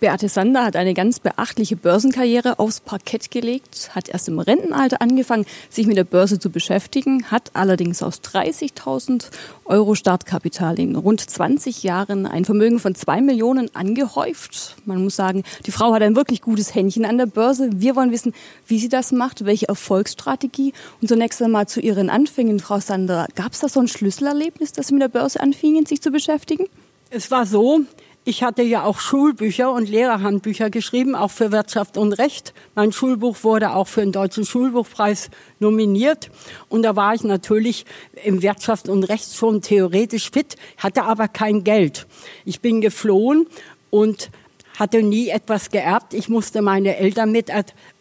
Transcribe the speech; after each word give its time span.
Beate 0.00 0.28
Sander 0.28 0.64
hat 0.64 0.76
eine 0.76 0.94
ganz 0.94 1.20
beachtliche 1.20 1.76
Börsenkarriere 1.76 2.58
aufs 2.58 2.80
Parkett 2.80 3.30
gelegt, 3.30 3.90
hat 3.94 4.08
erst 4.08 4.28
im 4.28 4.38
Rentenalter 4.38 5.00
angefangen, 5.00 5.46
sich 5.70 5.86
mit 5.86 5.96
der 5.96 6.04
Börse 6.04 6.38
zu 6.38 6.50
beschäftigen, 6.50 7.30
hat 7.30 7.50
allerdings 7.54 8.02
aus 8.02 8.20
30.000 8.20 9.26
Euro 9.64 9.94
Startkapital 9.94 10.78
in 10.78 10.96
rund 10.96 11.20
20 11.20 11.82
Jahren 11.82 12.26
ein 12.26 12.44
Vermögen 12.44 12.78
von 12.78 12.94
zwei 12.94 13.20
Millionen 13.20 13.74
angehäuft. 13.74 14.76
Man 14.84 15.02
muss 15.02 15.16
sagen, 15.16 15.44
die 15.66 15.70
Frau 15.70 15.92
hat 15.92 16.02
ein 16.02 16.16
wirklich 16.16 16.42
gutes 16.42 16.74
Händchen 16.74 17.04
an 17.04 17.18
der 17.18 17.26
Börse. 17.26 17.70
Wir 17.74 17.96
wollen 17.96 18.10
wissen, 18.10 18.34
wie 18.66 18.78
sie 18.78 18.88
das 18.88 19.12
macht, 19.12 19.44
welche 19.44 19.68
Erfolgsstrategie. 19.68 20.72
Und 21.00 21.08
zunächst 21.08 21.40
einmal 21.42 21.68
zu 21.68 21.80
Ihren 21.80 22.10
Anfängen, 22.10 22.60
Frau 22.60 22.80
Sander. 22.80 23.28
Gab 23.34 23.52
es 23.52 23.60
da 23.60 23.68
so 23.68 23.80
ein 23.80 23.88
Schlüsselerlebnis, 23.88 24.72
dass 24.72 24.88
Sie 24.88 24.94
mit 24.94 25.02
der 25.02 25.08
Börse 25.08 25.40
anfingen, 25.40 25.86
sich 25.86 26.02
zu 26.02 26.10
beschäftigen? 26.10 26.66
Es 27.10 27.30
war 27.30 27.46
so, 27.46 27.80
ich 28.24 28.42
hatte 28.42 28.62
ja 28.62 28.84
auch 28.84 29.00
Schulbücher 29.00 29.72
und 29.72 29.88
Lehrerhandbücher 29.88 30.70
geschrieben, 30.70 31.16
auch 31.16 31.30
für 31.32 31.50
Wirtschaft 31.50 31.96
und 31.96 32.12
Recht. 32.12 32.54
Mein 32.76 32.92
Schulbuch 32.92 33.42
wurde 33.42 33.74
auch 33.74 33.88
für 33.88 34.00
den 34.00 34.12
Deutschen 34.12 34.44
Schulbuchpreis 34.44 35.30
nominiert. 35.58 36.30
Und 36.68 36.82
da 36.82 36.94
war 36.94 37.14
ich 37.14 37.24
natürlich 37.24 37.84
im 38.22 38.42
Wirtschaft 38.42 38.88
und 38.88 39.04
Recht 39.04 39.34
schon 39.34 39.60
theoretisch 39.60 40.30
fit, 40.30 40.56
hatte 40.76 41.02
aber 41.02 41.26
kein 41.26 41.64
Geld. 41.64 42.06
Ich 42.44 42.60
bin 42.60 42.80
geflohen 42.80 43.46
und 43.90 44.30
hatte 44.78 45.02
nie 45.02 45.28
etwas 45.28 45.70
geerbt. 45.70 46.14
Ich 46.14 46.28
musste 46.28 46.62
meine 46.62 46.96
Eltern 46.96 47.32
mit, 47.32 47.50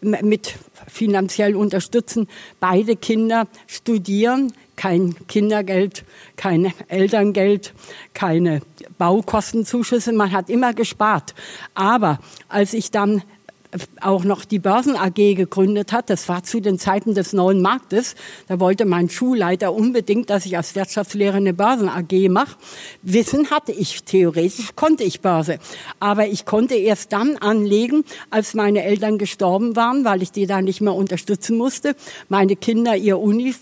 mit 0.01 0.53
finanziell 0.87 1.55
unterstützen. 1.55 2.27
Beide 2.59 2.95
Kinder 2.95 3.47
studieren 3.67 4.53
kein 4.81 5.15
Kindergeld, 5.27 6.05
kein 6.37 6.73
Elterngeld, 6.87 7.75
keine 8.15 8.61
Baukostenzuschüsse. 8.97 10.11
Man 10.11 10.31
hat 10.31 10.49
immer 10.49 10.73
gespart. 10.73 11.35
Aber 11.75 12.17
als 12.49 12.73
ich 12.73 12.89
dann 12.89 13.21
auch 14.01 14.23
noch 14.23 14.43
die 14.43 14.59
Börsen 14.59 14.97
AG 14.97 15.15
gegründet 15.15 15.93
hat. 15.93 16.09
Das 16.09 16.27
war 16.27 16.43
zu 16.43 16.59
den 16.59 16.77
Zeiten 16.77 17.13
des 17.13 17.31
neuen 17.31 17.61
Marktes. 17.61 18.15
Da 18.47 18.59
wollte 18.59 18.85
mein 18.85 19.09
Schulleiter 19.09 19.73
unbedingt, 19.73 20.29
dass 20.29 20.45
ich 20.45 20.57
als 20.57 20.75
Wirtschaftslehrer 20.75 21.37
eine 21.37 21.53
Börsen 21.53 21.87
AG 21.87 22.29
mache. 22.29 22.57
Wissen 23.01 23.49
hatte 23.49 23.71
ich 23.71 24.03
theoretisch, 24.03 24.71
konnte 24.75 25.03
ich 25.03 25.21
Börse. 25.21 25.59
Aber 25.99 26.27
ich 26.27 26.45
konnte 26.45 26.75
erst 26.75 27.13
dann 27.13 27.37
anlegen, 27.37 28.03
als 28.29 28.53
meine 28.53 28.83
Eltern 28.83 29.17
gestorben 29.17 29.75
waren, 29.77 30.03
weil 30.03 30.21
ich 30.21 30.31
die 30.33 30.47
da 30.47 30.61
nicht 30.61 30.81
mehr 30.81 30.93
unterstützen 30.93 31.57
musste. 31.57 31.95
Meine 32.27 32.55
Kinder 32.57 32.95
ihr 32.97 33.19
Uni 33.19 33.55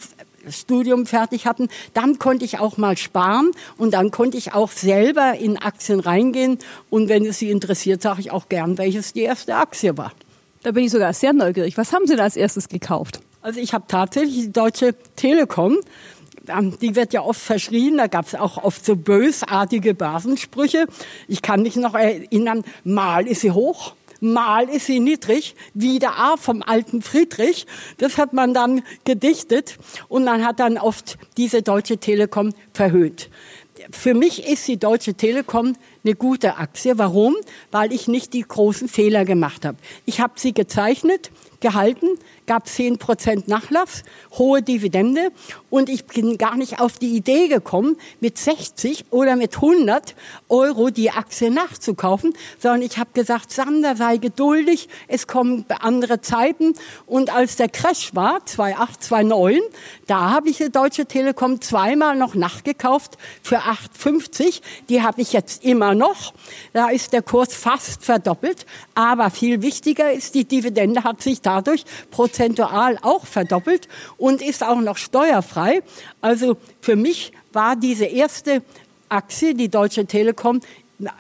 Studium 0.49 1.05
fertig 1.05 1.45
hatten, 1.45 1.69
dann 1.93 2.19
konnte 2.19 2.45
ich 2.45 2.59
auch 2.59 2.77
mal 2.77 2.97
sparen 2.97 3.51
und 3.77 3.93
dann 3.93 4.11
konnte 4.11 4.37
ich 4.37 4.53
auch 4.53 4.71
selber 4.71 5.35
in 5.39 5.57
Aktien 5.57 5.99
reingehen. 5.99 6.59
Und 6.89 7.09
wenn 7.09 7.25
es 7.25 7.39
Sie 7.39 7.49
interessiert, 7.49 8.01
sage 8.01 8.21
ich 8.21 8.31
auch 8.31 8.49
gern, 8.49 8.77
welches 8.77 9.13
die 9.13 9.21
erste 9.21 9.55
Aktie 9.55 9.97
war. 9.97 10.11
Da 10.63 10.71
bin 10.71 10.83
ich 10.83 10.91
sogar 10.91 11.13
sehr 11.13 11.33
neugierig. 11.33 11.77
Was 11.77 11.93
haben 11.93 12.05
Sie 12.05 12.15
da 12.15 12.23
als 12.23 12.35
erstes 12.35 12.67
gekauft? 12.67 13.21
Also 13.41 13.59
ich 13.59 13.73
habe 13.73 13.85
tatsächlich 13.87 14.35
die 14.35 14.51
Deutsche 14.51 14.95
Telekom 15.15 15.77
ähm, 16.49 16.77
die 16.79 16.95
wird 16.95 17.13
ja 17.13 17.21
oft 17.21 17.39
verschrien, 17.39 17.97
da 17.97 18.07
gab 18.07 18.25
es 18.25 18.35
auch 18.35 18.63
oft 18.63 18.83
so 18.83 18.95
bösartige 18.95 19.93
Börsensprüche. 19.93 20.87
Ich 21.27 21.41
kann 21.41 21.61
mich 21.61 21.75
noch 21.75 21.93
erinnern, 21.93 22.63
mal 22.83 23.27
ist 23.27 23.41
sie 23.41 23.51
hoch, 23.51 23.93
mal 24.19 24.69
ist 24.69 24.85
sie 24.85 24.99
niedrig, 24.99 25.55
wie 25.73 25.99
der 25.99 26.17
A 26.17 26.37
vom 26.37 26.61
alten 26.61 27.01
Friedrich. 27.01 27.65
Das 27.97 28.17
hat 28.17 28.33
man 28.33 28.53
dann 28.53 28.83
gedichtet 29.05 29.77
und 30.07 30.23
man 30.23 30.45
hat 30.45 30.59
dann 30.59 30.77
oft 30.77 31.17
diese 31.37 31.61
Deutsche 31.61 31.97
Telekom 31.97 32.53
verhöhnt. 32.73 33.29
Für 33.91 34.13
mich 34.13 34.45
ist 34.45 34.67
die 34.67 34.77
Deutsche 34.77 35.13
Telekom 35.13 35.75
eine 36.03 36.15
gute 36.15 36.57
Aktie. 36.57 36.97
Warum? 36.97 37.35
Weil 37.71 37.93
ich 37.93 38.07
nicht 38.07 38.33
die 38.33 38.41
großen 38.41 38.89
Fehler 38.89 39.25
gemacht 39.25 39.65
habe. 39.65 39.77
Ich 40.05 40.19
habe 40.19 40.33
sie 40.35 40.53
gezeichnet, 40.53 41.31
gehalten, 41.59 42.07
gab 42.49 42.67
10 42.67 42.97
Prozent 42.97 43.47
Nachlass, 43.47 44.03
hohe 44.31 44.63
Dividende. 44.63 45.31
Und 45.69 45.87
ich 45.87 46.07
bin 46.07 46.39
gar 46.39 46.55
nicht 46.57 46.81
auf 46.81 46.97
die 46.97 47.15
Idee 47.15 47.47
gekommen, 47.47 47.95
mit 48.21 48.39
60 48.39 49.05
oder 49.11 49.35
mit 49.35 49.57
100 49.57 50.15
Euro 50.49 50.89
die 50.89 51.11
Aktie 51.11 51.51
nachzukaufen, 51.51 52.33
sondern 52.57 52.81
ich 52.81 52.97
habe 52.97 53.11
gesagt, 53.13 53.51
Sander, 53.51 53.95
sei 53.95 54.17
geduldig, 54.17 54.89
es 55.07 55.27
kommen 55.27 55.63
andere 55.79 56.21
Zeiten. 56.21 56.73
Und 57.05 57.31
als 57.31 57.55
der 57.55 57.69
Crash 57.69 58.15
war, 58.15 58.43
2008, 58.43 59.03
2009, 59.03 59.59
da 60.07 60.31
habe 60.31 60.49
ich 60.49 60.57
die 60.57 60.71
Deutsche 60.71 61.05
Telekom 61.05 61.61
zweimal 61.61 62.15
noch 62.15 62.33
nachgekauft 62.33 63.19
für 63.43 63.59
8,50, 63.59 64.61
die 64.89 65.03
habe 65.03 65.21
ich 65.21 65.33
jetzt 65.33 65.63
immer 65.63 65.93
noch, 65.93 66.33
da 66.73 66.89
ist 66.89 67.13
der 67.13 67.21
Kurs 67.21 67.53
fast 67.53 68.03
verdoppelt, 68.03 68.65
aber 68.95 69.29
viel 69.29 69.61
wichtiger 69.61 70.11
ist, 70.11 70.33
die 70.33 70.45
Dividende 70.45 71.03
hat 71.03 71.21
sich 71.21 71.41
dadurch 71.41 71.85
prozentual 72.09 72.38
auch 73.03 73.25
verdoppelt 73.25 73.87
und 74.17 74.41
ist 74.41 74.63
auch 74.63 74.79
noch 74.79 74.97
steuerfrei. 74.97 75.81
Also 76.21 76.57
für 76.81 76.95
mich 76.95 77.31
war 77.53 77.75
diese 77.75 78.05
erste 78.05 78.61
Aktie, 79.09 79.55
die 79.55 79.69
Deutsche 79.69 80.05
Telekom, 80.05 80.61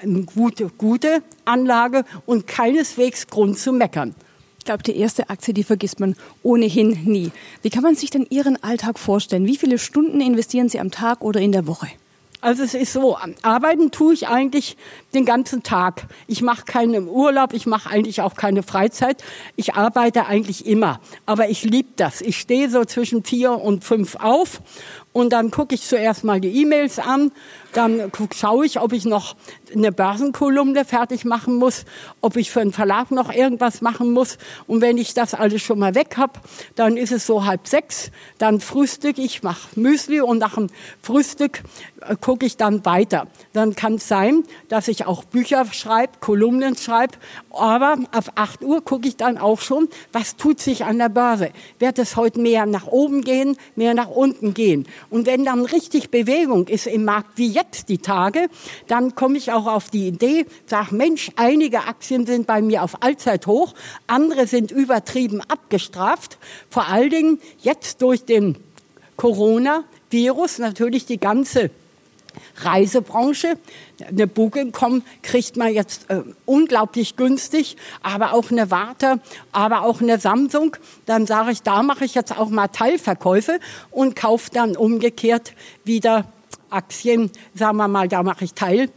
eine 0.01 0.23
gute, 0.23 0.69
gute 0.77 1.23
Anlage 1.45 2.05
und 2.25 2.47
keineswegs 2.47 3.27
Grund 3.27 3.57
zu 3.57 3.71
meckern. 3.71 4.15
Ich 4.59 4.65
glaube, 4.65 4.83
die 4.83 4.97
erste 4.97 5.29
Aktie, 5.29 5.53
die 5.53 5.63
vergisst 5.63 5.99
man 5.99 6.15
ohnehin 6.43 6.99
nie. 7.05 7.31
Wie 7.61 7.69
kann 7.69 7.83
man 7.83 7.95
sich 7.95 8.09
denn 8.09 8.27
Ihren 8.29 8.61
Alltag 8.61 8.99
vorstellen? 8.99 9.45
Wie 9.45 9.57
viele 9.57 9.79
Stunden 9.79 10.21
investieren 10.21 10.69
Sie 10.69 10.79
am 10.79 10.91
Tag 10.91 11.21
oder 11.21 11.39
in 11.39 11.51
der 11.51 11.65
Woche? 11.65 11.87
Also 12.41 12.63
es 12.63 12.73
ist 12.73 12.93
so, 12.93 13.17
arbeiten 13.41 13.91
tue 13.91 14.13
ich 14.13 14.29
eigentlich 14.29 14.77
den 15.13 15.25
ganzen 15.25 15.61
Tag. 15.61 16.05
Ich 16.25 16.41
mache 16.41 16.63
keinen 16.63 17.09
Urlaub, 17.09 17.51
ich 17.51 17.65
mache 17.65 17.89
eigentlich 17.89 18.21
auch 18.21 18.35
keine 18.35 18.63
Freizeit. 18.63 19.21
Ich 19.57 19.73
arbeite 19.73 20.25
eigentlich 20.25 20.65
immer. 20.65 21.01
Aber 21.25 21.49
ich 21.49 21.63
liebe 21.63 21.89
das. 21.97 22.21
Ich 22.21 22.39
stehe 22.39 22.69
so 22.69 22.85
zwischen 22.85 23.25
vier 23.25 23.51
und 23.51 23.83
fünf 23.83 24.15
auf 24.15 24.61
und 25.11 25.33
dann 25.33 25.51
gucke 25.51 25.75
ich 25.75 25.81
zuerst 25.81 26.23
mal 26.23 26.39
die 26.39 26.61
E-Mails 26.61 26.97
an, 26.99 27.31
dann 27.73 28.11
schaue 28.33 28.65
ich, 28.65 28.79
ob 28.79 28.93
ich 28.93 29.05
noch 29.05 29.35
eine 29.73 29.91
Börsenkolumne 29.91 30.85
fertig 30.85 31.25
machen 31.25 31.55
muss, 31.55 31.85
ob 32.21 32.35
ich 32.35 32.51
für 32.51 32.61
einen 32.61 32.73
Verlag 32.73 33.11
noch 33.11 33.31
irgendwas 33.31 33.81
machen 33.81 34.11
muss. 34.11 34.37
Und 34.67 34.81
wenn 34.81 34.97
ich 34.97 35.13
das 35.13 35.33
alles 35.33 35.61
schon 35.61 35.79
mal 35.79 35.95
weg 35.95 36.17
habe, 36.17 36.33
dann 36.75 36.97
ist 36.97 37.11
es 37.11 37.25
so 37.25 37.45
halb 37.45 37.67
sechs, 37.67 38.11
dann 38.37 38.59
frühstück 38.59 39.17
ich, 39.17 39.43
mache 39.43 39.79
Müsli 39.79 40.21
und 40.21 40.39
nach 40.39 40.55
dem 40.55 40.67
Frühstück 41.01 41.63
äh, 42.01 42.15
gucke 42.19 42.45
ich 42.45 42.57
dann 42.57 42.85
weiter. 42.85 43.27
Dann 43.53 43.75
kann 43.75 43.95
es 43.95 44.07
sein, 44.07 44.43
dass 44.67 44.87
ich 44.87 45.05
auch 45.05 45.23
Bücher 45.23 45.65
schreibe, 45.71 46.13
Kolumnen 46.19 46.75
schreibe, 46.75 47.17
aber 47.51 47.97
ab 48.11 48.31
8 48.35 48.63
Uhr 48.63 48.83
gucke 48.83 49.07
ich 49.07 49.17
dann 49.17 49.37
auch 49.37 49.61
schon, 49.61 49.89
was 50.11 50.35
tut 50.35 50.59
sich 50.59 50.85
an 50.85 50.97
der 50.97 51.09
Börse. 51.09 51.51
Wird 51.77 51.99
es 51.99 52.15
heute 52.15 52.39
mehr 52.39 52.65
nach 52.65 52.87
oben 52.87 53.21
gehen, 53.21 53.57
mehr 53.75 53.93
nach 53.93 54.09
unten 54.09 54.53
gehen? 54.53 54.87
Und 55.09 55.25
wenn 55.25 55.45
dann 55.45 55.65
richtig 55.65 56.09
Bewegung 56.09 56.67
ist 56.67 56.87
im 56.87 57.05
Markt 57.05 57.37
wie 57.37 57.47
jetzt 57.59 57.89
die 57.89 57.97
Tage, 57.97 58.49
dann 58.87 59.15
komme 59.15 59.37
ich 59.37 59.51
auch 59.51 59.67
auf 59.67 59.89
die 59.89 60.07
Idee, 60.07 60.45
sage, 60.65 60.95
Mensch, 60.95 61.31
einige 61.35 61.81
Aktien 61.81 62.25
sind 62.25 62.47
bei 62.47 62.61
mir 62.61 62.83
auf 62.83 63.01
Allzeithoch, 63.03 63.73
andere 64.07 64.47
sind 64.47 64.71
übertrieben 64.71 65.41
abgestraft. 65.47 66.37
Vor 66.69 66.87
allen 66.87 67.09
Dingen 67.09 67.39
jetzt 67.59 68.01
durch 68.01 68.25
den 68.25 68.57
Corona-Virus 69.17 70.59
natürlich 70.59 71.05
die 71.05 71.19
ganze 71.19 71.71
Reisebranche. 72.57 73.57
Eine 74.07 74.27
Booking.com 74.27 75.03
kriegt 75.23 75.57
man 75.57 75.73
jetzt 75.73 76.09
äh, 76.09 76.21
unglaublich 76.45 77.15
günstig, 77.15 77.75
aber 78.01 78.33
auch 78.33 78.51
eine 78.51 78.71
Warte, 78.71 79.19
aber 79.51 79.81
auch 79.81 80.01
eine 80.01 80.19
Samsung. 80.19 80.75
Dann 81.05 81.25
sage 81.25 81.51
ich, 81.51 81.63
da 81.63 81.83
mache 81.83 82.05
ich 82.05 82.15
jetzt 82.15 82.37
auch 82.37 82.49
mal 82.49 82.67
Teilverkäufe 82.67 83.59
und 83.91 84.15
kaufe 84.15 84.51
dann 84.53 84.77
umgekehrt 84.77 85.53
wieder 85.83 86.25
Aktien, 86.69 87.31
sagen 87.53 87.77
wir 87.77 87.87
mal, 87.87 88.07
da 88.07 88.23
mache 88.23 88.45
ich 88.45 88.53
Teil 88.53 88.89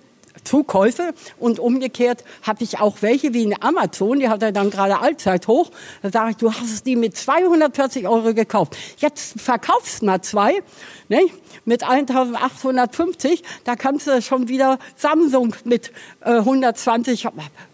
Zukäufe 0.45 1.15
und 1.39 1.59
umgekehrt 1.59 2.25
habe 2.43 2.65
ich 2.65 2.81
auch 2.81 2.97
welche 3.01 3.35
wie 3.35 3.43
in 3.45 3.63
Amazon, 3.63 4.19
die 4.19 4.29
hat 4.29 4.43
er 4.43 4.53
dann 4.53 4.71
gerade 4.71 5.01
allzeit 5.01 5.47
hoch. 5.49 5.71
Da 6.03 6.11
sage 6.11 6.31
ich, 6.31 6.37
du 6.37 6.53
hast 6.53 6.87
die 6.87 6.97
mit 6.97 7.17
240 7.17 8.09
Euro 8.09 8.35
gekauft. 8.35 8.77
Jetzt 8.99 9.41
verkaufst 9.41 10.03
mal 10.03 10.21
zwei 10.23 10.63
ne, 11.09 11.27
mit 11.65 11.85
1850, 11.85 13.43
da 13.65 13.77
kannst 13.77 14.07
du 14.07 14.21
schon 14.23 14.49
wieder 14.49 14.79
Samsung 14.97 15.55
mit 15.65 15.93
äh, 16.23 16.31
120 16.31 17.29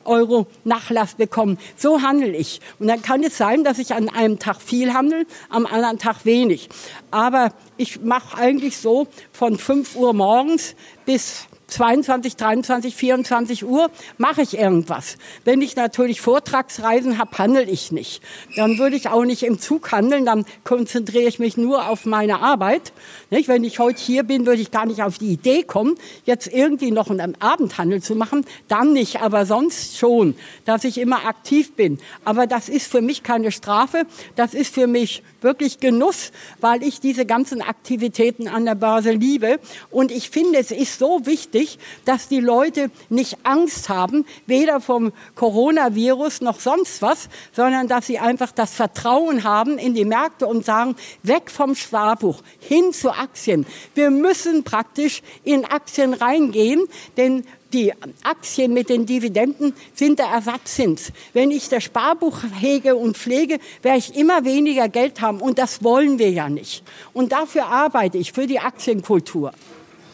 Euro 0.04 0.46
Nachlass 0.64 1.14
bekommen. 1.14 1.58
So 1.76 2.02
handle 2.02 2.36
ich. 2.36 2.60
Und 2.78 2.88
dann 2.88 3.02
kann 3.02 3.22
es 3.22 3.38
sein, 3.38 3.64
dass 3.64 3.78
ich 3.78 3.94
an 3.94 4.08
einem 4.08 4.38
Tag 4.38 4.60
viel 4.60 4.92
handle, 4.92 5.26
am 5.48 5.66
anderen 5.66 5.98
Tag 5.98 6.24
wenig. 6.24 6.68
Aber 7.10 7.52
ich 7.76 8.00
mache 8.00 8.36
eigentlich 8.36 8.76
so 8.78 9.06
von 9.32 9.56
5 9.56 9.96
Uhr 9.96 10.12
morgens 10.12 10.74
bis 11.06 11.47
22, 11.68 12.36
23, 12.36 12.96
24 12.96 13.64
Uhr 13.66 13.90
mache 14.16 14.40
ich 14.40 14.56
irgendwas. 14.56 15.18
Wenn 15.44 15.60
ich 15.60 15.76
natürlich 15.76 16.22
Vortragsreisen 16.22 17.18
habe, 17.18 17.36
handle 17.36 17.64
ich 17.64 17.92
nicht. 17.92 18.22
Dann 18.56 18.78
würde 18.78 18.96
ich 18.96 19.08
auch 19.08 19.24
nicht 19.24 19.42
im 19.42 19.58
Zug 19.58 19.92
handeln, 19.92 20.24
dann 20.24 20.46
konzentriere 20.64 21.28
ich 21.28 21.38
mich 21.38 21.58
nur 21.58 21.88
auf 21.88 22.06
meine 22.06 22.40
Arbeit. 22.40 22.92
Nicht? 23.28 23.48
Wenn 23.48 23.64
ich 23.64 23.78
heute 23.78 24.00
hier 24.00 24.22
bin, 24.22 24.46
würde 24.46 24.62
ich 24.62 24.70
gar 24.70 24.86
nicht 24.86 25.02
auf 25.02 25.18
die 25.18 25.30
Idee 25.30 25.62
kommen, 25.62 25.96
jetzt 26.24 26.46
irgendwie 26.46 26.90
noch 26.90 27.10
einen 27.10 27.40
Abendhandel 27.40 28.02
zu 28.02 28.14
machen. 28.14 28.46
Dann 28.68 28.94
nicht, 28.94 29.20
aber 29.20 29.44
sonst 29.44 29.98
schon, 29.98 30.36
dass 30.64 30.84
ich 30.84 30.96
immer 30.96 31.26
aktiv 31.26 31.74
bin. 31.74 31.98
Aber 32.24 32.46
das 32.46 32.70
ist 32.70 32.90
für 32.90 33.02
mich 33.02 33.22
keine 33.22 33.52
Strafe, 33.52 34.06
das 34.36 34.54
ist 34.54 34.72
für 34.72 34.86
mich 34.86 35.22
wirklich 35.42 35.80
Genuss, 35.80 36.32
weil 36.60 36.82
ich 36.82 37.00
diese 37.00 37.26
ganzen 37.26 37.60
Aktivitäten 37.60 38.48
an 38.48 38.64
der 38.64 38.74
Börse 38.74 39.12
liebe. 39.12 39.60
Und 39.90 40.10
ich 40.10 40.30
finde, 40.30 40.58
es 40.58 40.70
ist 40.70 40.98
so 40.98 41.26
wichtig, 41.26 41.57
dass 42.04 42.28
die 42.28 42.40
Leute 42.40 42.90
nicht 43.08 43.38
Angst 43.42 43.88
haben, 43.88 44.24
weder 44.46 44.80
vom 44.80 45.12
Coronavirus 45.34 46.40
noch 46.40 46.60
sonst 46.60 47.02
was, 47.02 47.28
sondern 47.52 47.88
dass 47.88 48.06
sie 48.06 48.18
einfach 48.18 48.52
das 48.52 48.74
Vertrauen 48.74 49.44
haben 49.44 49.78
in 49.78 49.94
die 49.94 50.04
Märkte 50.04 50.46
und 50.46 50.64
sagen, 50.64 50.96
weg 51.22 51.50
vom 51.50 51.74
Sparbuch, 51.74 52.42
hin 52.60 52.92
zu 52.92 53.10
Aktien. 53.10 53.66
Wir 53.94 54.10
müssen 54.10 54.64
praktisch 54.64 55.22
in 55.44 55.64
Aktien 55.64 56.14
reingehen, 56.14 56.86
denn 57.16 57.44
die 57.72 57.92
Aktien 58.22 58.72
mit 58.72 58.88
den 58.88 59.04
Dividenden 59.04 59.74
sind 59.94 60.18
der 60.18 60.26
Ersatzzins. 60.26 61.12
Wenn 61.34 61.50
ich 61.50 61.68
das 61.68 61.84
Sparbuch 61.84 62.38
hege 62.58 62.96
und 62.96 63.16
pflege, 63.16 63.58
werde 63.82 63.98
ich 63.98 64.16
immer 64.16 64.44
weniger 64.44 64.88
Geld 64.88 65.20
haben. 65.20 65.40
Und 65.40 65.58
das 65.58 65.82
wollen 65.84 66.18
wir 66.18 66.30
ja 66.30 66.48
nicht. 66.48 66.82
Und 67.12 67.32
dafür 67.32 67.66
arbeite 67.66 68.16
ich, 68.16 68.32
für 68.32 68.46
die 68.46 68.58
Aktienkultur. 68.58 69.52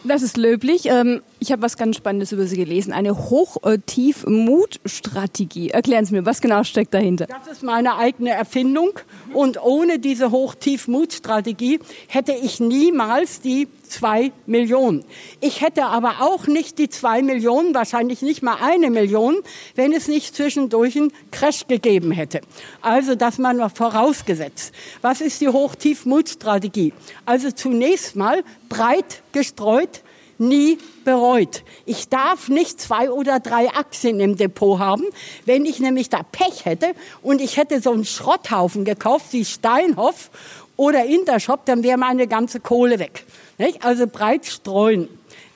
Das 0.03 0.21
ist 0.21 0.37
löblich. 0.37 0.87
Ähm, 0.87 1.21
ich 1.45 1.51
habe 1.51 1.61
was 1.61 1.77
ganz 1.77 1.95
Spannendes 1.95 2.31
über 2.31 2.47
Sie 2.47 2.57
gelesen. 2.57 2.91
Eine 2.91 3.29
Hoch-Tief-Mut-Strategie. 3.29 5.69
Erklären 5.69 6.03
Sie 6.03 6.15
mir, 6.15 6.25
was 6.25 6.41
genau 6.41 6.63
steckt 6.63 6.95
dahinter? 6.95 7.27
Das 7.27 7.45
ist 7.47 7.61
meine 7.61 7.97
eigene 7.97 8.31
Erfindung. 8.31 8.93
Und 9.31 9.61
ohne 9.61 9.99
diese 9.99 10.31
Hoch-Tief-Mut-Strategie 10.31 11.81
hätte 12.07 12.31
ich 12.31 12.59
niemals 12.59 13.41
die 13.41 13.67
zwei 13.87 14.31
Millionen. 14.47 15.05
Ich 15.39 15.61
hätte 15.61 15.85
aber 15.85 16.15
auch 16.21 16.47
nicht 16.47 16.79
die 16.79 16.89
zwei 16.89 17.21
Millionen, 17.21 17.75
wahrscheinlich 17.75 18.23
nicht 18.23 18.41
mal 18.41 18.57
eine 18.59 18.89
Million, 18.89 19.35
wenn 19.75 19.93
es 19.93 20.07
nicht 20.07 20.35
zwischendurch 20.35 20.97
einen 20.97 21.13
Crash 21.29 21.67
gegeben 21.67 22.09
hätte. 22.09 22.41
Also 22.81 23.13
das 23.13 23.37
noch 23.37 23.71
vorausgesetzt. 23.71 24.73
Was 25.03 25.21
ist 25.21 25.41
die 25.41 25.49
Hoch-Tief-Mut-Strategie? 25.49 26.91
Also 27.27 27.51
zunächst 27.51 28.15
mal 28.15 28.43
breit 28.67 29.21
gestreut, 29.31 30.01
nie 30.37 30.77
bereut. 31.03 31.63
Ich 31.85 32.09
darf 32.09 32.49
nicht 32.49 32.79
zwei 32.79 33.09
oder 33.11 33.39
drei 33.39 33.69
Aktien 33.69 34.19
im 34.19 34.37
Depot 34.37 34.79
haben. 34.79 35.03
Wenn 35.45 35.65
ich 35.65 35.79
nämlich 35.79 36.09
da 36.09 36.23
Pech 36.23 36.65
hätte 36.65 36.93
und 37.21 37.41
ich 37.41 37.57
hätte 37.57 37.81
so 37.81 37.91
einen 37.91 38.05
Schrotthaufen 38.05 38.85
gekauft 38.85 39.27
wie 39.31 39.45
Steinhoff 39.45 40.29
oder 40.77 41.05
Intershop, 41.05 41.65
dann 41.65 41.83
wäre 41.83 41.97
meine 41.97 42.27
ganze 42.27 42.59
Kohle 42.59 42.99
weg. 42.99 43.25
Nicht? 43.57 43.83
Also 43.85 44.07
breit 44.07 44.45
streuen. 44.45 45.07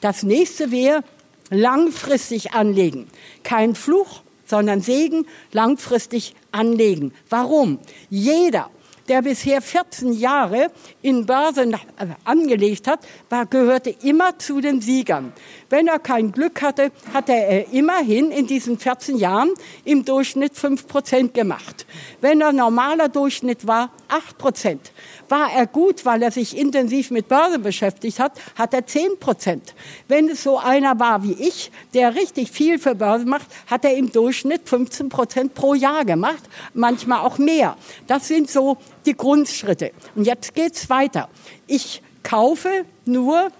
Das 0.01 0.23
nächste 0.23 0.71
wäre 0.71 1.03
langfristig 1.49 2.53
anlegen. 2.53 3.07
Kein 3.43 3.75
Fluch, 3.75 4.21
sondern 4.45 4.81
Segen, 4.81 5.25
langfristig 5.51 6.35
anlegen. 6.51 7.13
Warum? 7.29 7.79
Jeder, 8.09 8.69
der 9.09 9.23
bisher 9.23 9.61
14 9.61 10.13
Jahre 10.13 10.71
in 11.01 11.25
Börsen 11.25 11.73
äh, 11.73 11.77
angelegt 12.23 12.87
hat, 12.87 12.99
war, 13.29 13.45
gehörte 13.45 13.89
immer 14.03 14.37
zu 14.37 14.61
den 14.61 14.81
Siegern. 14.81 15.33
Wenn 15.69 15.87
er 15.87 15.99
kein 15.99 16.31
Glück 16.31 16.61
hatte, 16.61 16.91
hatte 17.13 17.33
er 17.33 17.73
immerhin 17.73 18.31
in 18.31 18.47
diesen 18.47 18.77
14 18.77 19.17
Jahren 19.17 19.51
im 19.83 20.05
Durchschnitt 20.05 20.55
5 20.55 20.87
Prozent 20.87 21.33
gemacht. 21.33 21.85
Wenn 22.21 22.39
er 22.41 22.53
normaler 22.53 23.09
Durchschnitt 23.09 23.67
war, 23.67 23.91
8 24.09 24.37
Prozent. 24.37 24.91
War 25.29 25.51
er 25.51 25.67
gut, 25.67 26.05
weil 26.05 26.21
er 26.21 26.31
sich 26.31 26.57
intensiv 26.57 27.11
mit 27.11 27.27
Börse 27.27 27.59
beschäftigt 27.59 28.19
hat, 28.19 28.33
hat 28.55 28.73
er 28.73 28.85
10 28.85 29.19
Prozent. 29.19 29.73
Wenn 30.07 30.29
es 30.29 30.43
so 30.43 30.57
einer 30.57 30.99
war 30.99 31.23
wie 31.23 31.33
ich, 31.33 31.71
der 31.93 32.15
richtig 32.15 32.51
viel 32.51 32.79
für 32.79 32.95
Börse 32.95 33.25
macht, 33.25 33.47
hat 33.67 33.85
er 33.85 33.95
im 33.95 34.11
Durchschnitt 34.11 34.67
15 34.67 35.09
Prozent 35.09 35.53
pro 35.53 35.73
Jahr 35.73 36.05
gemacht, 36.05 36.43
manchmal 36.73 37.19
auch 37.19 37.37
mehr. 37.37 37.77
Das 38.07 38.27
sind 38.27 38.49
so 38.49 38.77
die 39.05 39.15
Grundschritte. 39.15 39.91
Und 40.15 40.25
jetzt 40.25 40.53
geht's 40.53 40.89
weiter. 40.89 41.29
Ich 41.67 42.01
kaufe 42.23 42.85
nur 43.05 43.51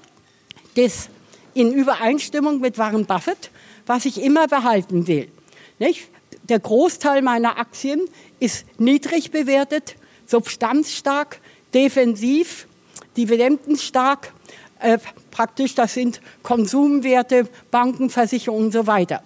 das 0.76 1.10
in 1.54 1.72
Übereinstimmung 1.72 2.60
mit 2.60 2.78
Warren 2.78 3.06
Buffett, 3.06 3.52
was 3.86 4.06
ich 4.06 4.22
immer 4.22 4.48
behalten 4.48 5.08
will. 5.08 5.30
Nicht? 5.80 6.10
Der 6.44 6.60
Großteil 6.60 7.22
meiner 7.22 7.58
Aktien 7.60 8.02
ist 8.40 8.66
niedrig 8.80 9.32
bewertet, 9.32 9.96
substanzstark, 10.30 11.40
defensiv, 11.74 12.68
dividendenstark, 13.18 14.32
äh, 14.80 14.98
praktisch 15.32 15.76
das 15.76 15.94
sind 15.94 16.22
Konsumwerte, 16.44 17.48
Banken, 17.72 18.10
Versicherungen 18.10 18.66
und 18.66 18.72
so 18.72 18.88
weiter. 18.88 19.24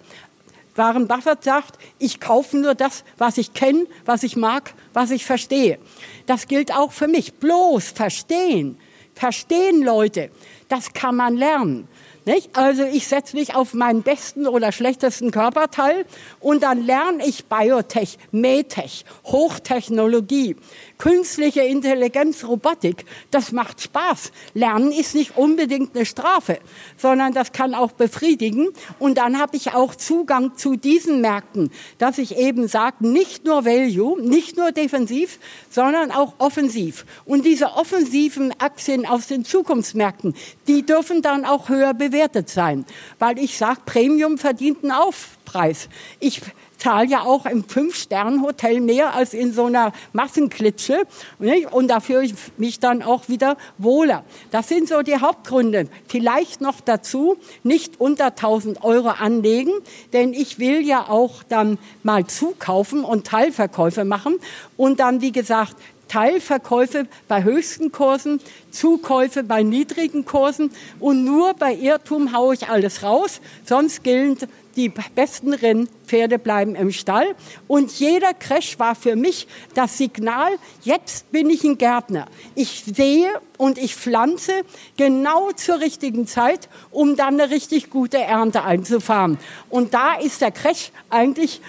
Warren 0.76 1.06
Buffett 1.06 1.44
sagt, 1.44 1.78
ich 1.98 2.18
kaufe 2.18 2.56
nur 2.56 2.74
das, 2.74 3.04
was 3.16 3.38
ich 3.38 3.54
kenne, 3.54 3.86
was 4.04 4.24
ich 4.24 4.36
mag, 4.36 4.74
was 4.92 5.12
ich 5.12 5.24
verstehe. 5.24 5.78
Das 6.26 6.48
gilt 6.48 6.74
auch 6.74 6.90
für 6.90 7.06
mich. 7.06 7.34
Bloß 7.34 7.90
verstehen. 7.90 8.76
Verstehen 9.14 9.82
Leute. 9.82 10.30
Das 10.68 10.92
kann 10.92 11.16
man 11.16 11.36
lernen. 11.36 11.88
Nicht? 12.26 12.56
Also 12.56 12.84
ich 12.84 13.06
setze 13.06 13.36
mich 13.36 13.54
auf 13.54 13.74
meinen 13.74 14.02
besten 14.02 14.46
oder 14.46 14.72
schlechtesten 14.72 15.30
Körperteil 15.30 16.06
und 16.40 16.62
dann 16.62 16.82
lerne 16.82 17.26
ich 17.26 17.44
Biotech, 17.44 18.18
Medtech, 18.32 19.04
Hochtechnologie, 19.26 20.56
künstliche 20.96 21.60
Intelligenz, 21.60 22.44
Robotik. 22.44 23.04
Das 23.30 23.52
macht 23.52 23.82
Spaß. 23.82 24.32
Lernen 24.54 24.90
ist 24.90 25.14
nicht 25.14 25.36
unbedingt 25.36 25.94
eine 25.94 26.06
Strafe, 26.06 26.60
sondern 26.96 27.34
das 27.34 27.52
kann 27.52 27.74
auch 27.74 27.92
befriedigen. 27.92 28.68
Und 28.98 29.18
dann 29.18 29.38
habe 29.38 29.58
ich 29.58 29.74
auch 29.74 29.94
Zugang 29.94 30.56
zu 30.56 30.76
diesen 30.76 31.20
Märkten, 31.20 31.70
dass 31.98 32.16
ich 32.16 32.38
eben 32.38 32.68
sage, 32.68 33.06
nicht 33.06 33.44
nur 33.44 33.66
Value, 33.66 34.18
nicht 34.22 34.56
nur 34.56 34.72
defensiv, 34.72 35.38
sondern 35.68 36.10
auch 36.10 36.34
offensiv. 36.38 37.04
Und 37.26 37.44
diese 37.44 37.74
offensiven 37.74 38.58
Aktien 38.60 39.04
aus 39.04 39.26
den 39.26 39.44
Zukunftsmärkten, 39.44 40.34
die 40.66 40.84
dürfen 40.84 41.22
dann 41.22 41.44
auch 41.44 41.68
höher 41.68 41.94
bewertet 41.94 42.48
sein. 42.48 42.84
Weil 43.18 43.38
ich 43.38 43.58
sage, 43.58 43.80
Premium 43.84 44.38
verdient 44.38 44.82
einen 44.82 44.92
Aufpreis. 44.92 45.88
Ich 46.20 46.40
zahle 46.78 47.08
ja 47.08 47.22
auch 47.22 47.46
im 47.46 47.64
Fünf-Sterne-Hotel 47.64 48.80
mehr 48.80 49.14
als 49.14 49.32
in 49.32 49.54
so 49.54 49.64
einer 49.66 49.92
Massenklitsche. 50.12 51.04
Nicht? 51.38 51.72
Und 51.72 51.88
dafür 51.88 52.20
ich 52.20 52.34
mich 52.58 52.78
dann 52.78 53.02
auch 53.02 53.28
wieder 53.28 53.56
wohler. 53.78 54.22
Das 54.50 54.68
sind 54.68 54.88
so 54.88 55.00
die 55.00 55.16
Hauptgründe. 55.16 55.88
Vielleicht 56.06 56.60
noch 56.60 56.80
dazu 56.82 57.38
nicht 57.62 58.00
unter 58.00 58.26
1000 58.26 58.84
Euro 58.84 59.08
anlegen, 59.08 59.72
denn 60.12 60.34
ich 60.34 60.58
will 60.58 60.86
ja 60.86 61.08
auch 61.08 61.42
dann 61.48 61.78
mal 62.02 62.26
zukaufen 62.26 63.02
und 63.02 63.26
Teilverkäufe 63.26 64.04
machen 64.04 64.36
und 64.76 65.00
dann, 65.00 65.22
wie 65.22 65.32
gesagt, 65.32 65.76
Teilverkäufe 66.08 67.06
bei 67.28 67.42
höchsten 67.42 67.92
Kursen, 67.92 68.40
Zukäufe 68.70 69.42
bei 69.42 69.62
niedrigen 69.62 70.24
Kursen 70.24 70.70
und 71.00 71.24
nur 71.24 71.54
bei 71.54 71.74
Irrtum 71.74 72.32
haue 72.32 72.54
ich 72.54 72.68
alles 72.68 73.02
raus, 73.02 73.40
sonst 73.64 74.04
gilt 74.04 74.48
die 74.76 74.88
besten 74.88 75.54
Rennpferde 75.54 76.38
bleiben 76.38 76.74
im 76.74 76.90
Stall. 76.90 77.34
Und 77.66 77.92
jeder 77.92 78.34
Crash 78.34 78.78
war 78.78 78.94
für 78.94 79.16
mich 79.16 79.46
das 79.74 79.98
Signal, 79.98 80.52
jetzt 80.82 81.30
bin 81.30 81.50
ich 81.50 81.64
ein 81.64 81.78
Gärtner. 81.78 82.26
Ich 82.54 82.84
sehe 82.84 83.28
und 83.56 83.78
ich 83.78 83.94
pflanze 83.94 84.52
genau 84.96 85.52
zur 85.52 85.80
richtigen 85.80 86.26
Zeit, 86.26 86.68
um 86.90 87.16
dann 87.16 87.40
eine 87.40 87.50
richtig 87.50 87.90
gute 87.90 88.18
Ernte 88.18 88.64
einzufahren. 88.64 89.38
Und 89.70 89.94
da 89.94 90.14
ist 90.14 90.40
der 90.40 90.50
Crash 90.50 90.90
eigentlich 91.10 91.60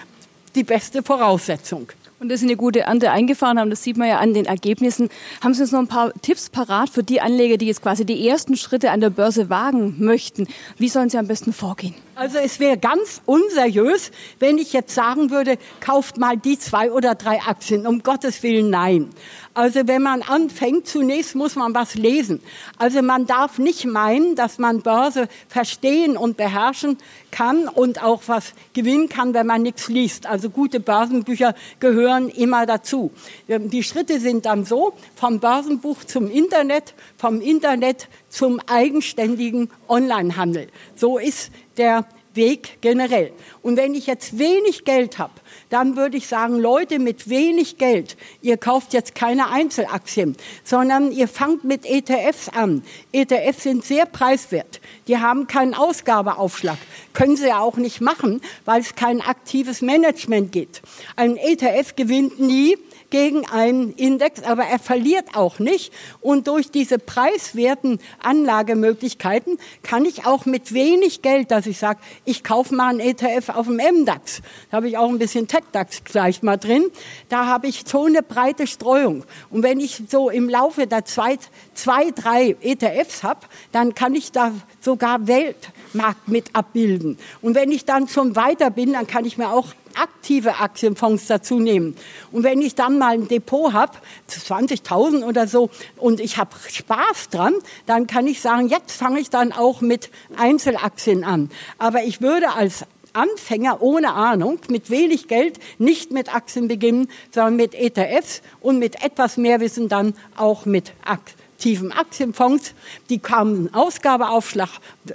die 0.54 0.64
beste 0.64 1.02
Voraussetzung. 1.02 1.92
Und 2.18 2.30
dass 2.30 2.40
Sie 2.40 2.46
eine 2.46 2.56
gute 2.56 2.80
Ernte 2.80 3.10
eingefahren 3.10 3.58
haben, 3.58 3.68
das 3.68 3.82
sieht 3.82 3.98
man 3.98 4.08
ja 4.08 4.18
an 4.18 4.32
den 4.32 4.46
Ergebnissen. 4.46 5.10
Haben 5.42 5.52
Sie 5.52 5.62
uns 5.62 5.72
noch 5.72 5.80
ein 5.80 5.88
paar 5.88 6.12
Tipps 6.22 6.48
parat 6.48 6.88
für 6.88 7.02
die 7.02 7.20
Anleger, 7.20 7.58
die 7.58 7.66
jetzt 7.66 7.82
quasi 7.82 8.06
die 8.06 8.26
ersten 8.26 8.56
Schritte 8.56 8.90
an 8.90 9.00
der 9.00 9.10
Börse 9.10 9.50
wagen 9.50 9.96
möchten? 9.98 10.46
Wie 10.78 10.88
sollen 10.88 11.10
sie 11.10 11.18
am 11.18 11.26
besten 11.26 11.52
vorgehen? 11.52 11.94
Also 12.16 12.38
es 12.38 12.60
wäre 12.60 12.78
ganz 12.78 13.20
unseriös, 13.26 14.10
wenn 14.38 14.56
ich 14.56 14.72
jetzt 14.72 14.94
sagen 14.94 15.30
würde, 15.30 15.58
kauft 15.80 16.16
mal 16.16 16.38
die 16.38 16.58
zwei 16.58 16.90
oder 16.90 17.14
drei 17.14 17.42
Aktien. 17.42 17.86
Um 17.86 18.02
Gottes 18.02 18.42
Willen, 18.42 18.70
nein. 18.70 19.10
Also 19.52 19.86
wenn 19.86 20.00
man 20.00 20.22
anfängt, 20.22 20.88
zunächst 20.88 21.34
muss 21.34 21.56
man 21.56 21.74
was 21.74 21.94
lesen. 21.94 22.40
Also 22.78 23.02
man 23.02 23.26
darf 23.26 23.58
nicht 23.58 23.84
meinen, 23.84 24.34
dass 24.34 24.58
man 24.58 24.80
Börse 24.80 25.28
verstehen 25.48 26.16
und 26.16 26.38
beherrschen 26.38 26.96
kann 27.30 27.68
und 27.68 28.02
auch 28.02 28.22
was 28.28 28.54
gewinnen 28.72 29.10
kann, 29.10 29.34
wenn 29.34 29.46
man 29.46 29.60
nichts 29.60 29.88
liest. 29.88 30.26
Also 30.26 30.48
gute 30.48 30.80
Börsenbücher 30.80 31.54
gehören 31.80 32.30
immer 32.30 32.64
dazu. 32.64 33.12
Die 33.46 33.82
Schritte 33.82 34.20
sind 34.20 34.46
dann 34.46 34.64
so, 34.64 34.94
vom 35.16 35.38
Börsenbuch 35.38 36.04
zum 36.04 36.30
Internet, 36.30 36.94
vom 37.18 37.42
Internet 37.42 38.08
zum 38.30 38.58
eigenständigen 38.66 39.70
Onlinehandel. 39.86 40.68
So 40.94 41.18
ist 41.18 41.50
der 41.78 42.06
Weg 42.36 42.78
generell. 42.82 43.32
Und 43.62 43.76
wenn 43.76 43.94
ich 43.94 44.06
jetzt 44.06 44.38
wenig 44.38 44.84
Geld 44.84 45.18
habe, 45.18 45.32
dann 45.70 45.96
würde 45.96 46.16
ich 46.16 46.28
sagen, 46.28 46.58
Leute 46.58 46.98
mit 46.98 47.28
wenig 47.28 47.78
Geld, 47.78 48.16
ihr 48.42 48.56
kauft 48.56 48.92
jetzt 48.92 49.14
keine 49.14 49.50
Einzelaktien, 49.50 50.36
sondern 50.62 51.10
ihr 51.10 51.26
fangt 51.26 51.64
mit 51.64 51.84
ETFs 51.86 52.48
an. 52.50 52.82
ETFs 53.12 53.64
sind 53.64 53.84
sehr 53.84 54.06
preiswert. 54.06 54.80
Die 55.08 55.18
haben 55.18 55.46
keinen 55.46 55.74
Ausgabeaufschlag. 55.74 56.78
Können 57.14 57.36
sie 57.36 57.48
ja 57.48 57.58
auch 57.58 57.76
nicht 57.76 58.00
machen, 58.00 58.40
weil 58.64 58.80
es 58.80 58.94
kein 58.94 59.20
aktives 59.20 59.80
Management 59.80 60.52
gibt. 60.52 60.82
Ein 61.16 61.36
ETF 61.36 61.96
gewinnt 61.96 62.38
nie, 62.38 62.76
gegen 63.10 63.46
einen 63.48 63.92
Index, 63.92 64.42
aber 64.42 64.64
er 64.64 64.78
verliert 64.78 65.34
auch 65.34 65.58
nicht. 65.58 65.92
Und 66.20 66.48
durch 66.48 66.70
diese 66.70 66.98
preiswerten 66.98 68.00
Anlagemöglichkeiten 68.20 69.58
kann 69.82 70.04
ich 70.04 70.26
auch 70.26 70.46
mit 70.46 70.72
wenig 70.72 71.22
Geld, 71.22 71.50
dass 71.50 71.66
ich 71.66 71.78
sage, 71.78 72.00
ich 72.24 72.44
kaufe 72.44 72.74
mal 72.74 72.88
einen 72.88 73.00
ETF 73.00 73.50
auf 73.50 73.66
dem 73.66 73.76
MDAX, 73.76 74.42
da 74.70 74.78
habe 74.78 74.88
ich 74.88 74.98
auch 74.98 75.08
ein 75.08 75.18
bisschen 75.18 75.48
TechDAX 75.48 76.04
gleich 76.04 76.42
mal 76.42 76.56
drin, 76.56 76.84
da 77.28 77.46
habe 77.46 77.68
ich 77.68 77.84
so 77.86 78.04
eine 78.04 78.22
breite 78.22 78.66
Streuung. 78.66 79.24
Und 79.50 79.62
wenn 79.62 79.80
ich 79.80 80.02
so 80.08 80.30
im 80.30 80.48
Laufe 80.48 80.86
der 80.86 81.04
zwei, 81.04 81.38
zwei 81.74 82.10
drei 82.10 82.56
ETFs 82.60 83.22
habe, 83.22 83.40
dann 83.72 83.94
kann 83.94 84.14
ich 84.14 84.32
da 84.32 84.52
sogar 84.80 85.26
Weltmarkt 85.26 86.28
mit 86.28 86.54
abbilden. 86.54 87.18
Und 87.42 87.54
wenn 87.54 87.70
ich 87.70 87.84
dann 87.84 88.08
schon 88.08 88.36
weiter 88.36 88.70
bin, 88.70 88.92
dann 88.92 89.06
kann 89.06 89.24
ich 89.24 89.38
mir 89.38 89.50
auch 89.50 89.74
aktive 89.96 90.60
Aktienfonds 90.60 91.26
dazu 91.26 91.58
nehmen. 91.58 91.96
Und 92.32 92.42
wenn 92.42 92.60
ich 92.60 92.74
dann 92.74 92.98
mal 92.98 93.14
ein 93.14 93.28
Depot 93.28 93.72
habe, 93.72 93.92
20.000 94.28 95.24
oder 95.24 95.46
so, 95.46 95.70
und 95.96 96.20
ich 96.20 96.36
habe 96.36 96.50
Spaß 96.68 97.30
dran, 97.30 97.54
dann 97.86 98.06
kann 98.06 98.26
ich 98.26 98.40
sagen, 98.40 98.68
jetzt 98.68 98.92
fange 98.92 99.20
ich 99.20 99.30
dann 99.30 99.52
auch 99.52 99.80
mit 99.80 100.10
Einzelaktien 100.36 101.24
an. 101.24 101.50
Aber 101.78 102.02
ich 102.04 102.20
würde 102.20 102.52
als 102.52 102.84
Anfänger 103.12 103.80
ohne 103.80 104.12
Ahnung, 104.12 104.58
mit 104.68 104.90
wenig 104.90 105.26
Geld, 105.26 105.58
nicht 105.78 106.12
mit 106.12 106.34
Aktien 106.34 106.68
beginnen, 106.68 107.08
sondern 107.30 107.56
mit 107.56 107.74
ETFs 107.74 108.42
und 108.60 108.78
mit 108.78 109.02
etwas 109.02 109.38
mehr 109.38 109.60
Wissen 109.60 109.88
dann 109.88 110.14
auch 110.36 110.66
mit 110.66 110.92
Aktien 111.04 111.45
aktiven 111.56 111.90
Aktienfonds. 111.90 112.74
Die 113.08 113.18
kamen 113.18 113.72
Ausgabeaufschlag, 113.72 114.68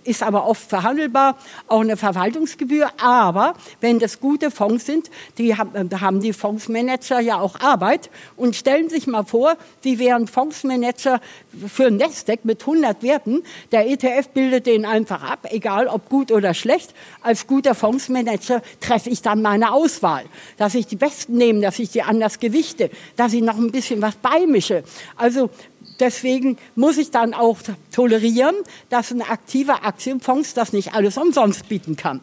ist 0.06 0.24
aber 0.24 0.48
oft 0.48 0.68
verhandelbar, 0.68 1.38
auch 1.68 1.82
eine 1.82 1.98
Verwaltungsgebühr. 1.98 2.90
Aber 3.00 3.54
wenn 3.80 4.00
das 4.00 4.20
gute 4.20 4.50
Fonds 4.50 4.88
sind, 4.88 5.12
die 5.38 5.56
haben, 5.56 5.88
da 5.88 6.02
haben 6.02 6.20
die 6.20 6.34
Fondsmanager 6.34 7.20
ja 7.20 7.40
auch 7.40 7.60
Arbeit. 7.60 8.10
Und 8.38 8.56
stellen 8.56 8.90
sich 8.90 9.06
mal 9.06 9.24
vor, 9.24 9.56
Sie 9.82 10.00
wären 10.00 10.26
Fondsmanager 10.26 11.22
für 11.68 11.92
Nasdaq 11.92 12.44
mit 12.44 12.62
100 12.62 13.04
Werten. 13.04 13.44
Der 13.72 13.88
ETF 13.88 14.30
bildet 14.30 14.66
den 14.66 14.84
einfach 14.84 15.22
ab, 15.22 15.46
egal 15.52 15.86
ob 15.86 16.10
gut 16.10 16.32
oder 16.32 16.56
schlecht. 16.56 16.96
Als 17.22 17.46
guter 17.46 17.76
Fondsmanager 17.76 18.64
treffe 18.80 19.12
ich 19.12 19.22
dann 19.22 19.44
meine 19.44 19.74
Auswahl, 19.74 20.26
dass 20.58 20.74
ich 20.74 20.88
die 20.88 20.96
Besten 20.96 21.38
nehme, 21.38 21.62
dass 21.62 21.78
ich 21.78 21.92
die 21.92 22.02
anders 22.02 22.40
gewichte, 22.40 22.90
dass 23.16 23.34
ich 23.34 23.44
noch 23.44 23.60
ein 23.60 23.72
bisschen 23.72 24.02
was 24.02 24.16
beimische. 24.16 24.84
Also 25.16 25.52
Deswegen 26.01 26.58
muss 26.75 26.98
ich 26.98 27.12
dann 27.12 27.36
auch 27.36 27.60
tolerieren, 27.93 28.55
dass 28.89 29.12
ein 29.12 29.22
aktiver 29.22 29.86
Aktienfonds 29.86 30.55
das 30.55 30.74
nicht 30.74 30.96
alles 30.96 31.15
umsonst 31.15 31.70
bieten 31.70 31.96
kann. 31.96 32.22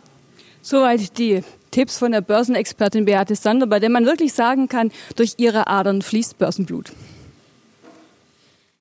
Soweit 0.63 1.17
die 1.17 1.43
Tipps 1.71 1.97
von 1.97 2.11
der 2.11 2.21
Börsenexpertin 2.21 3.05
Beate 3.05 3.37
Sander, 3.37 3.69
bei 3.69 3.79
der 3.79 3.89
man 3.89 4.05
wirklich 4.05 4.33
sagen 4.33 4.69
kann, 4.69 4.91
durch 5.15 5.35
ihre 5.37 5.69
Adern 5.69 6.03
fließt 6.03 6.39
Börsenblut. 6.39 6.93